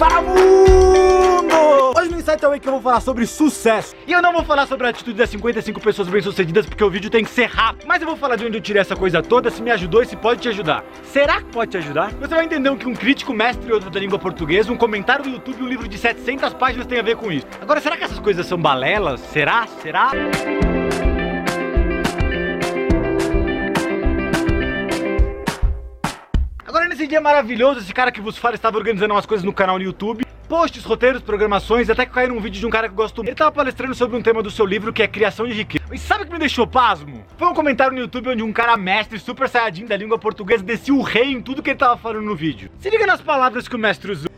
[0.00, 1.94] Fala mundo!
[1.94, 3.94] Hoje no Insight Away que eu vou falar sobre sucesso.
[4.06, 7.10] E eu não vou falar sobre a atitude das 55 pessoas bem-sucedidas porque o vídeo
[7.10, 7.86] tem que ser rápido.
[7.86, 10.06] Mas eu vou falar de onde eu tirei essa coisa toda, se me ajudou e
[10.06, 10.82] se pode te ajudar.
[11.02, 12.12] Será que pode te ajudar?
[12.12, 15.30] Você vai entender o que um crítico mestre outro da língua portuguesa, um comentário do
[15.32, 17.46] YouTube e um livro de 700 páginas tem a ver com isso.
[17.60, 19.20] Agora, será que essas coisas são balelas?
[19.20, 19.66] Será?
[19.82, 20.12] Será?
[27.00, 29.84] Nesse dia maravilhoso, esse cara que vos fala estava organizando umas coisas no canal no
[29.84, 30.22] YouTube.
[30.46, 33.28] Posts, roteiros, programações, até que caiu num vídeo de um cara que eu gosto muito.
[33.28, 35.84] Ele tava palestrando sobre um tema do seu livro que é criação de riqueza.
[35.90, 37.24] E sabe o que me deixou pasmo?
[37.38, 40.92] Foi um comentário no YouTube onde um cara mestre, super saiyajin da língua portuguesa, descia
[40.92, 42.70] o rei em tudo que ele tava falando no vídeo.
[42.78, 44.29] Se liga nas palavras que o mestre usou.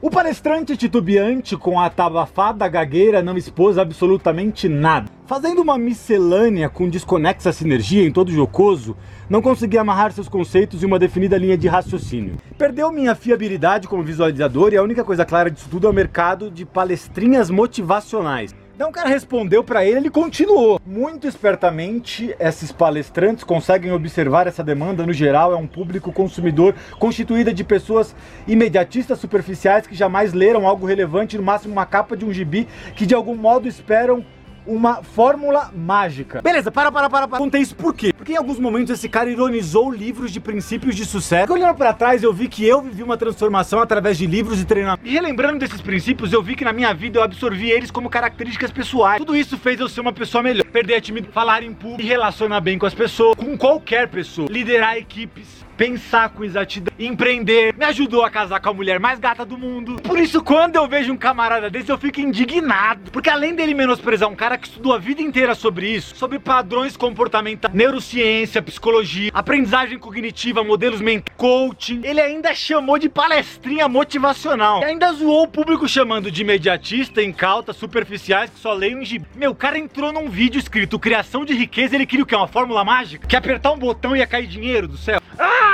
[0.00, 5.10] O palestrante titubeante com a atabafada gagueira não expôs absolutamente nada.
[5.26, 8.96] Fazendo uma miscelânea com desconexa sinergia em todo jocoso,
[9.28, 12.36] não consegui amarrar seus conceitos em uma definida linha de raciocínio.
[12.56, 16.48] Perdeu minha fiabilidade como visualizador e a única coisa clara disso tudo é o mercado
[16.48, 18.54] de palestrinhas motivacionais.
[18.78, 20.80] Então o cara respondeu para ele, ele continuou.
[20.86, 27.52] Muito espertamente, esses palestrantes conseguem observar essa demanda no geral é um público consumidor constituída
[27.52, 28.14] de pessoas
[28.46, 33.04] imediatistas superficiais que jamais leram algo relevante, no máximo uma capa de um gibi que
[33.04, 34.24] de algum modo esperam
[34.68, 36.42] uma fórmula mágica.
[36.42, 37.38] Beleza, para, para, para, para.
[37.38, 38.12] Contei isso por quê?
[38.12, 41.52] Porque em alguns momentos esse cara ironizou livros de princípios de sucesso.
[41.52, 45.08] Olhando para trás, eu vi que eu vivi uma transformação através de livros e treinamento.
[45.08, 48.70] E relembrando desses princípios, eu vi que na minha vida eu absorvi eles como características
[48.70, 49.18] pessoais.
[49.18, 50.64] Tudo isso fez eu ser uma pessoa melhor.
[50.66, 54.96] Perder a timidez, falar em público, relacionar bem com as pessoas, com qualquer pessoa, liderar
[54.96, 59.56] equipes pensar com exatidão, empreender, me ajudou a casar com a mulher mais gata do
[59.56, 59.94] mundo.
[60.02, 63.12] Por isso, quando eu vejo um camarada desse, eu fico indignado.
[63.12, 66.96] Porque além dele menosprezar um cara que estudou a vida inteira sobre isso, sobre padrões
[66.96, 74.80] comportamentais, neurociência, psicologia, aprendizagem cognitiva, modelos mentais, coaching, ele ainda chamou de palestrinha motivacional.
[74.82, 79.26] E ainda zoou o público chamando de imediatista, incauta, superficiais que só leem um gibi.
[79.36, 82.34] Meu, o cara entrou num vídeo escrito criação de riqueza, ele queria o quê?
[82.34, 83.28] Uma fórmula mágica?
[83.28, 85.20] Que apertar um botão ia cair dinheiro do céu?
[85.38, 85.67] Ah!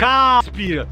[0.00, 0.88] Caspira.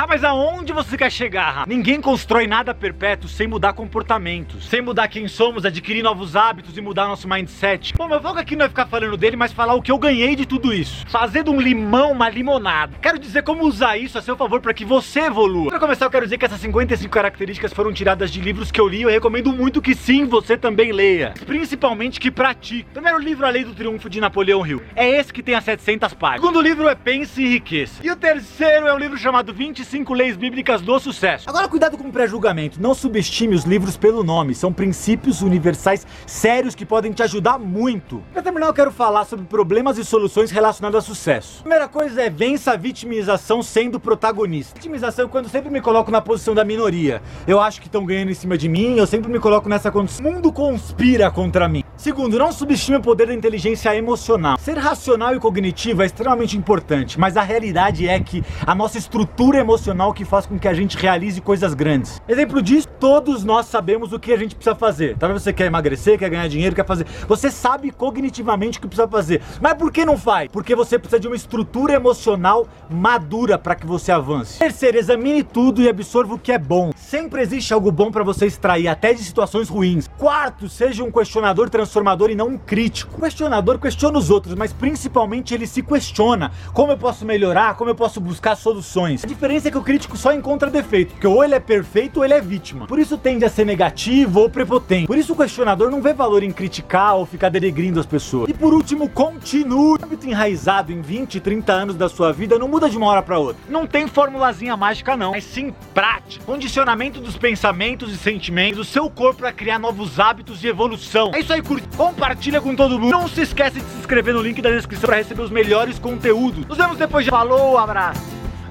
[0.00, 1.66] Tá, mas aonde você quer chegar?
[1.66, 6.80] Ninguém constrói nada perpétuo sem mudar comportamentos, sem mudar quem somos, adquirir novos hábitos e
[6.80, 7.92] mudar nosso mindset.
[7.98, 10.34] Bom, meu foco aqui não é ficar falando dele, mas falar o que eu ganhei
[10.34, 11.04] de tudo isso.
[11.08, 12.96] Fazer de um limão uma limonada.
[13.02, 15.68] Quero dizer como usar isso a seu favor para que você evolua.
[15.68, 18.88] Para começar, eu quero dizer que essas 55 características foram tiradas de livros que eu
[18.88, 21.34] li e eu recomendo muito que sim, você também leia.
[21.44, 22.88] Principalmente que pratique.
[22.90, 24.80] Primeiro livro, A Lei do Triunfo de Napoleão Hill.
[24.96, 26.42] É esse que tem as 700 páginas.
[26.42, 28.00] O segundo livro é Pense e Enriqueça.
[28.02, 31.50] E o terceiro é um livro chamado 25 cinco leis bíblicas do sucesso.
[31.50, 36.76] Agora cuidado com o pré-julgamento, não subestime os livros pelo nome, são princípios universais sérios
[36.76, 38.22] que podem te ajudar muito.
[38.32, 41.62] Para terminar, eu quero falar sobre problemas e soluções relacionados a sucesso.
[41.62, 44.74] Primeira coisa é vença a vitimização sendo protagonista.
[44.74, 47.20] Vitimização é quando eu sempre me coloco na posição da minoria.
[47.46, 50.24] Eu acho que estão ganhando em cima de mim, eu sempre me coloco nessa condição.
[50.24, 51.79] O mundo conspira contra mim.
[52.00, 54.56] Segundo, não subestime o poder da inteligência emocional.
[54.58, 59.58] Ser racional e cognitivo é extremamente importante, mas a realidade é que a nossa estrutura
[59.58, 62.18] emocional que faz com que a gente realize coisas grandes.
[62.26, 65.14] Exemplo disso, todos nós sabemos o que a gente precisa fazer.
[65.18, 67.04] Talvez você quer emagrecer, quer ganhar dinheiro, quer fazer.
[67.28, 69.42] Você sabe cognitivamente o que precisa fazer.
[69.60, 70.48] Mas por que não faz?
[70.50, 74.58] Porque você precisa de uma estrutura emocional madura para que você avance.
[74.58, 76.92] Terceiro, examine tudo e absorva o que é bom.
[76.96, 80.08] Sempre existe algo bom para você extrair, até de situações ruins.
[80.16, 81.89] Quarto, seja um questionador transformador
[82.30, 83.16] e não um crítico.
[83.16, 86.52] O questionador questiona os outros, mas principalmente ele se questiona.
[86.72, 87.74] Como eu posso melhorar?
[87.74, 89.24] Como eu posso buscar soluções?
[89.24, 92.24] A diferença é que o crítico só encontra defeito, porque ou ele é perfeito ou
[92.24, 92.86] ele é vítima.
[92.86, 95.06] Por isso tende a ser negativo ou prepotente.
[95.06, 98.48] Por isso o questionador não vê valor em criticar ou ficar denegrindo as pessoas.
[98.48, 99.98] E por último, continue.
[100.00, 103.22] O hábito enraizado em 20, 30 anos da sua vida não muda de uma hora
[103.22, 103.62] para outra.
[103.68, 106.44] Não tem formulazinha mágica não, mas sim prática.
[106.44, 111.30] Condicionamento dos pensamentos e sentimentos, o seu corpo para criar novos hábitos de evolução.
[111.34, 111.62] É isso aí,
[111.96, 113.10] compartilha com todo mundo.
[113.10, 116.66] Não se esquece de se inscrever no link da descrição para receber os melhores conteúdos.
[116.66, 117.30] Nos vemos depois de...
[117.30, 118.20] Falou, abraço.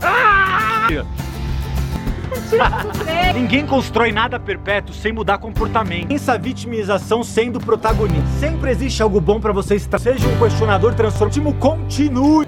[0.01, 0.87] Ah!
[3.33, 6.07] Ninguém constrói nada perpétuo sem mudar comportamento.
[6.07, 8.27] Pensa a vitimização sendo protagonista.
[8.39, 9.99] Sempre existe algo bom para você estar.
[9.99, 12.45] Seja um questionador transformativo, continue.